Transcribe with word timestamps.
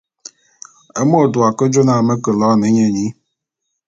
Môt 1.09 1.31
w'ake 1.39 1.65
jô 1.73 1.81
na 1.87 1.93
me 2.07 2.13
ke 2.23 2.31
loene 2.39 2.67
nye 2.75 2.85
nyi. 2.95 3.07